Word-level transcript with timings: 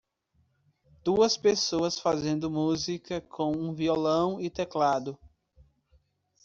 Duas 1.03 1.37
pessoas 1.37 1.99
fazendo 1.99 2.49
música 2.49 3.21
com 3.21 3.51
um 3.55 3.71
violão 3.71 4.41
e 4.41 4.49
teclado. 4.49 5.15